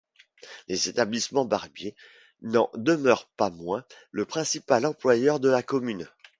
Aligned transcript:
Les 0.67 0.89
Établissements 0.89 1.45
Barbier 1.45 1.95
n'en 2.41 2.71
demeurent 2.73 3.27
pas 3.37 3.51
moins 3.51 3.85
le 4.09 4.25
principal 4.25 4.83
employeur 4.87 5.39
de 5.39 5.47
la 5.49 5.61
commune. 5.61 6.07